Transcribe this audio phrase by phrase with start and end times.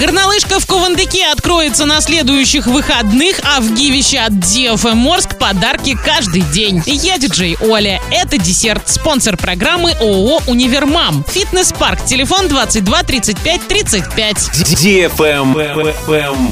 [0.00, 6.42] Горнолыжка в Кувандыке откроется на следующих выходных, а в Гивище от DFM Морск подарки каждый
[6.42, 6.80] день.
[6.86, 8.00] Я диджей Оля.
[8.12, 8.88] Это десерт.
[8.88, 11.24] Спонсор программы ООО «Универмам».
[11.28, 12.04] Фитнес-парк.
[12.04, 14.36] Телефон 22 35 35.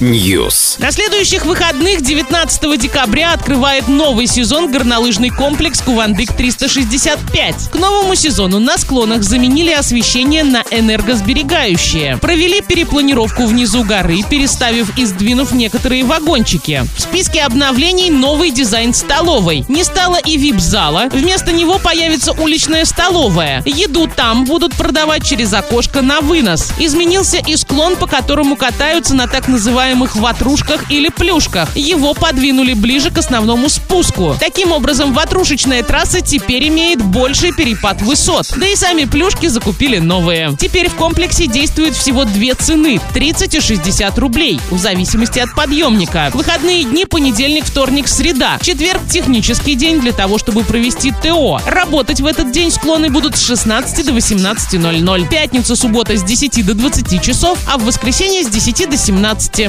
[0.01, 0.81] News.
[0.81, 7.71] На следующих выходных 19 декабря открывает новый сезон горнолыжный комплекс Кувандык 365.
[7.71, 12.17] К новому сезону на склонах заменили освещение на энергосберегающее.
[12.17, 16.85] Провели перепланировку внизу горы, переставив и сдвинув некоторые вагончики.
[16.97, 19.65] В списке обновлений новый дизайн столовой.
[19.69, 21.09] Не стало и вип-зала.
[21.13, 23.63] Вместо него появится уличная столовая.
[23.67, 26.73] Еду там будут продавать через окошко на вынос.
[26.79, 31.77] Изменился и склон, по которому катаются на так называемых ватрушках или плюшках.
[31.77, 34.37] Его подвинули ближе к основному спуску.
[34.41, 38.47] Таким образом, ватрушечная трасса теперь имеет больший перепад высот.
[38.57, 40.57] Да и сами плюшки закупили новые.
[40.59, 46.31] Теперь в комплексе действует всего две цены– 30 и 60 рублей, в зависимости от подъемника.
[46.33, 48.59] Выходные дни– понедельник, вторник, среда.
[48.63, 51.61] Четверг– технический день для того, чтобы провести ТО.
[51.67, 55.29] Работать в этот день склоны будут с 16 до 18.00.
[55.29, 59.69] Пятница, суббота с 10 до 20 часов, а в воскресенье с 10 до 17.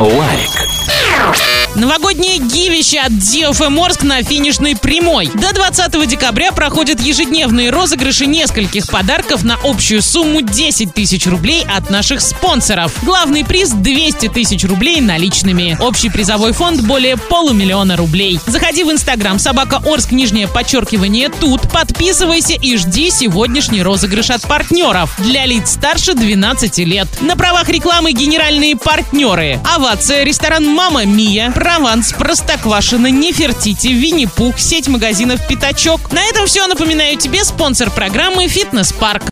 [0.00, 1.59] Лайк.
[1.76, 5.30] Новогоднее гивище от DFM Морск на финишной прямой.
[5.34, 11.88] До 20 декабря проходят ежедневные розыгрыши нескольких подарков на общую сумму 10 тысяч рублей от
[11.88, 12.92] наших спонсоров.
[13.02, 15.76] Главный приз 200 тысяч рублей наличными.
[15.80, 18.40] Общий призовой фонд более полумиллиона рублей.
[18.46, 21.70] Заходи в инстаграм собака Орск, нижнее подчеркивание тут.
[21.70, 25.14] Подписывайся и жди сегодняшний розыгрыш от партнеров.
[25.18, 27.06] Для лиц старше 12 лет.
[27.20, 29.60] На правах рекламы генеральные партнеры.
[29.64, 36.10] Овация, ресторан Мама Мия, Прованс, Простоквашино, Нефертити, Винни-Пух, сеть магазинов Пятачок.
[36.10, 36.66] На этом все.
[36.66, 39.22] Напоминаю тебе спонсор программы «Фитнес-парк».